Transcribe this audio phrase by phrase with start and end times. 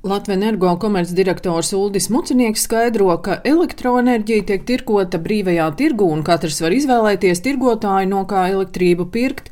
[0.00, 6.72] Latvijas energo komercdirektors Uldis Mucinieks skaidro, ka elektroenerģija tiek tirkota brīvajā tirgu un katrs var
[6.72, 9.50] izvēlēties tirgotāju, no kā elektrību pirkt.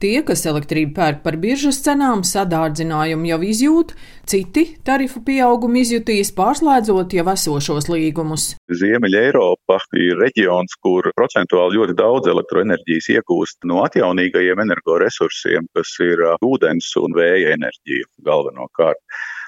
[0.00, 3.90] Tie, kas elektrību pērk par biržas cenām, sadārdzinājumu jau izjūt,
[4.32, 8.46] citi tarifu pieaugumu izjutīs pārslēdzot jau esošos līgumus.
[8.80, 16.24] Ziemeļa Eiropa ir reģions, kur procentuāli ļoti daudz elektroenerģijas iegūst no atjaunīgajiem energoresursiem, kas ir
[16.48, 19.04] ūdens un vēja enerģija galvenokārt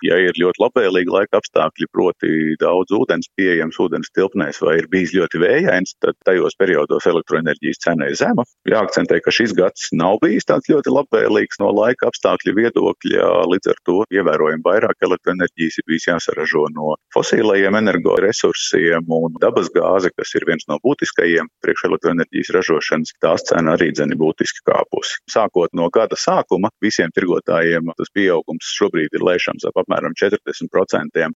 [0.06, 5.14] ja ir ļoti labvēlīgi laika apstākļi, proti daudz ūdens pieejams ūdens tilpnēs vai ir bijis
[5.16, 8.44] ļoti vējains, tad tajos periodos elektroenerģijas cena ir zema.
[8.68, 13.80] Jāakcentē, ka šis gads nav bijis tāds ļoti labvēlīgs no laika apstākļu viedokļa, līdz ar
[13.88, 20.46] to ievērojami vairāk elektroenerģijas ir bijis jāsaražo no fosilajiem energoresursiem un dabas gāze, kas ir
[20.48, 25.18] viens no būtiskajiem priekšelektroenerģijas ražošanas, tās cena arī dzeni būtiski kāpusi.
[25.30, 31.32] Sākot no gada sākuma, visiem tirgotājiem tas pieaugums šobrīd ir lēšams ap apmēram 40%.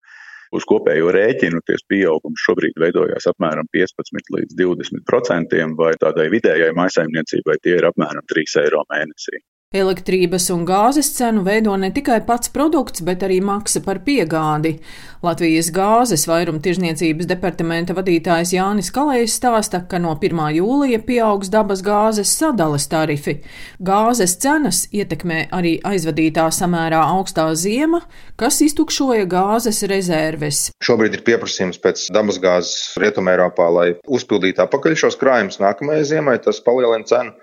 [0.54, 7.58] Uz kopējo rēķinu ties pieaugums šobrīd veidojās apmēram 15 līdz 20%, vai tādai vidējai maisaimniecībai
[7.62, 9.42] tie ir apmēram 3 eiro mēnesī.
[9.76, 14.76] Elektrības un gāzes cenu veido ne tikai pats produkts, bet arī maksa par piegādi.
[15.24, 20.42] Latvijas gāzes vairumtirdzniecības departamenta vadītājs Jānis Kalējs stāsta, ka no 1.
[20.58, 23.38] jūlija pieaugs dabas gāzes sadales tarifi.
[23.82, 28.02] Gāzes cenas ietekmē arī aizvadītā samērā augstā ziema,
[28.40, 30.70] kas iztukšoja gāzes rezerves.
[30.84, 36.38] Šobrīd ir pieprasījums pēc dabas gāzes Rietumē Eiropā, lai uzpildītu apakaļ šos krājumus nākamajai ziemai,
[36.44, 37.34] tas palielina cenu.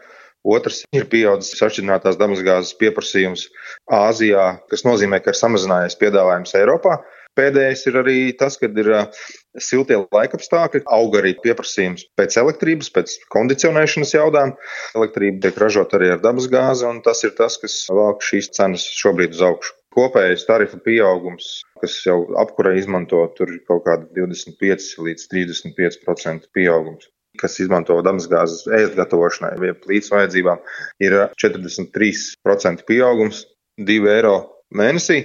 [0.43, 3.45] Otrs ir pieaudzis sašķidrinātās dabasgāzes pieprasījums
[3.95, 6.97] Āzijā, kas nozīmē, ka ir samazinājies piedāvājums Eiropā.
[7.39, 8.89] Pēdējais ir arī tas, ka ir
[9.57, 14.53] siltie laikapstākļi, aug arī pieprasījums pēc elektrības, pēc kondicionēšanas jaudām.
[14.99, 19.33] Elektrība tiek ražota arī ar dabasgāzi, un tas ir tas, kas velk šīs cenas šobrīd
[19.39, 19.73] uz augšu.
[19.95, 21.49] Kopējais tarifu pieaugums,
[21.81, 28.67] kas jau apkurē izmanto, tur ir kaut kāda 25 līdz 35% pieaugums kas izmanto dabasgāzes
[28.79, 30.61] ēst gatavošanai vai plīts vajadzībām,
[31.03, 33.45] ir 43% pieaugums,
[33.81, 34.35] 2 eiro
[34.73, 35.19] mēnesī,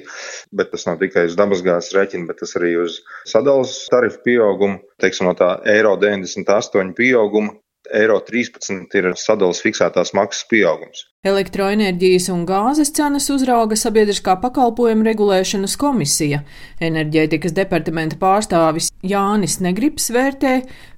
[0.52, 5.28] bet tas nav tikai uz dabasgāzes rēķina, bet tas arī uz sadales tarifu pieaugumu, teiksim,
[5.28, 7.56] no tā eiro 98 pieauguma
[7.94, 11.06] eiro 13 ir sadalas fiksētās maksas pieaugums.
[11.26, 16.42] Elektroenerģijas un gāzes cenas uzrauga sabiedriskā pakalpojuma regulēšanas komisija.
[16.84, 20.54] Enerģētikas departamenta pārstāvis Jānis Negrips vērtē,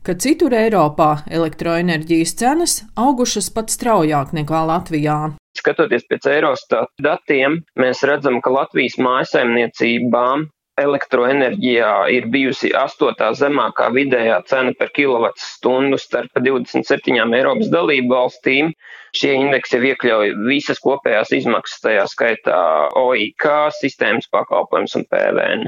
[0.07, 5.19] ka citur Eiropā elektroenerģijas cenas augušas pat straujāk nekā Latvijā.
[5.59, 10.47] Skatoties pēc Eurostat datiem, mēs redzam, ka Latvijas mājasaimniecībām
[10.79, 18.75] elektroenerģijā ir bijusi astotā zemākā vidējā cena par kilovatstundu starp 27 Eiropas dalību valstīm.
[19.17, 22.59] Šie indeksi jau iekļauj visas kopējās izmaksas, tajā skaitā
[22.99, 23.47] OIK,
[23.81, 25.65] sistēmas pakalpojums un PVN.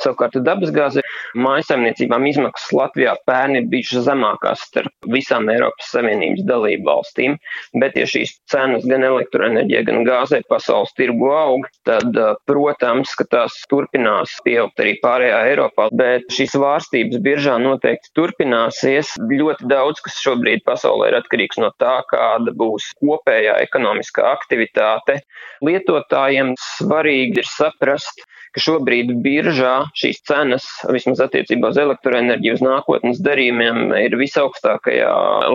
[0.00, 1.04] Savukārt dabasgāze
[1.36, 7.36] mājasemniecībām izmaksas Latvijā pērni ir bijušas zemākās starp visām Eiropas Savienības dalību valstīm,
[7.82, 12.16] bet ja šīs cenas gan elektroenerģijai, gan gāzei pasaules tirgu aug, tad,
[12.48, 19.12] protams, ka tās turpinās pieaugt arī pārējā Eiropā, bet šīs vārstības biržā noteikti turpināsies.
[19.32, 25.20] Ļoti daudz, kas šobrīd pasaulē ir atkarīgs no tā, kāda būs kopējā ekonomiskā aktivitāte.
[25.66, 28.24] Lietotājiem svarīgi ir saprast,
[28.56, 35.10] ka šobrīd biržā šīs cenas, vismaz attiecībā uz elektroenerģiju, uz nākotnes darījumiem, ir visaugstākajā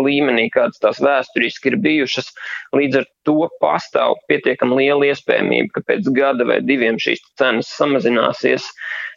[0.05, 2.29] līmenī, kādas tās vēsturiski ir bijušas.
[2.77, 8.69] Līdz ar to pastāv pietiekami liela iespējamība, ka pēc gada vai diviem šīs cenas samazināsies,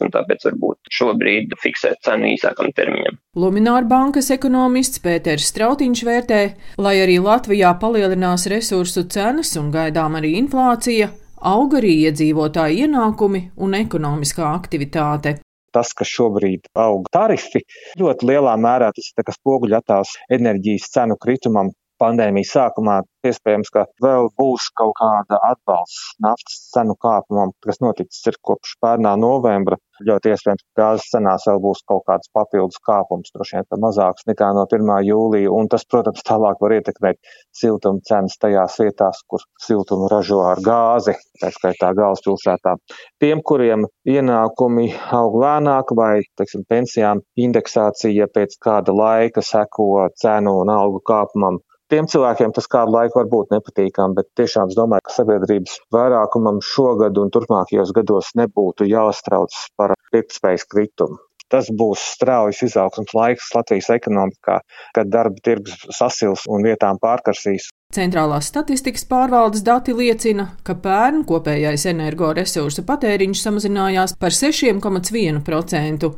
[0.03, 3.19] un tāpēc varbūt šobrīd fiksēt cenu īsākam termiņam.
[3.39, 6.41] Lumināra bankas ekonomists Pēters Strautiņš vērtē,
[6.81, 11.09] lai arī Latvijā palielinās resursu cenas un gaidām arī inflācija,
[11.45, 15.39] aug arī iedzīvotāju ienākumi un ekonomiskā aktivitāte
[15.75, 17.65] tas, ka šobrīd aug tarifi,
[17.99, 24.67] ļoti lielā mērā tas ir spoguļotās enerģijas cenu kritumam pandēmijas sākumā Iespējams, ka vēl būs
[24.77, 29.79] kaut kāda atbalsts naftas cenu kāpumam, kas noticis ir kopš pērnā novembra.
[30.05, 34.51] Ļoti iespējams, ka gāzes cenās vēl būs kaut kāds papildus kāpums, droši vien mazāks nekā
[34.57, 34.91] no 1.
[35.07, 40.61] jūlija, un tas, protams, tālāk var ietekmēt siltuma cenas tajās vietās, kur siltumu ražo ar
[40.65, 42.75] gāzi, tā skaitā galvaspilsētā.
[43.23, 50.75] Tiem, kuriem ienākumi aug lēnāk vai, teiksim, pensijām indeksācija pēc kāda laika seko cenu un
[50.75, 55.13] algu kāpumam, Tiem cilvēkiem tas kādu laiku var būt nepatīkami, bet tiešām es domāju, ka
[55.13, 61.19] sabiedrības vairākumam šogad un turpmākajos gados nebūtu jāstrauc par pirktspējas kritumu.
[61.53, 64.57] Tas būs straujas izaugsmas laiks Latvijas ekonomikā,
[64.97, 67.69] kad darba tirgus sasils un vietām pārkarsīs.
[67.93, 76.09] Centrālās statistikas pārvaldes dati liecina, ka pērn kopējais energoresursu patēriņš samazinājās par 6,1%.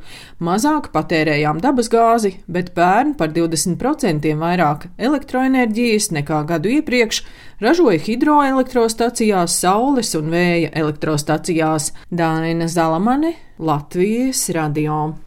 [0.47, 7.21] Mazāk patērējām dabasgāzi, bet pērn par 20% vairāk elektroenerģijas nekā gadu iepriekš
[7.61, 11.91] ražoja hidroelektrostacijās, saules un vēja elektrostacijās.
[12.09, 15.11] Dāna Zalamane, Latvijas radio.